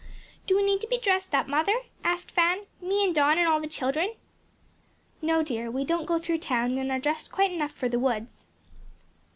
"Do 0.47 0.55
we 0.55 0.63
need 0.63 0.81
to 0.81 0.87
be 0.87 0.97
dressed 0.97 1.35
up, 1.35 1.47
mother?" 1.47 1.75
asked 2.03 2.31
Fan, 2.31 2.65
"me 2.81 3.05
and 3.05 3.13
Don 3.13 3.37
and 3.37 3.47
all 3.47 3.61
the 3.61 3.67
children?" 3.67 4.15
"No, 5.21 5.43
dear; 5.43 5.69
we 5.69 5.85
don't 5.85 6.07
go 6.07 6.17
through 6.17 6.39
town 6.39 6.75
and 6.79 6.91
are 6.91 6.97
dressed 6.97 7.31
quite 7.31 7.51
enough 7.51 7.73
for 7.73 7.87
the 7.87 7.99
woods." 7.99 8.45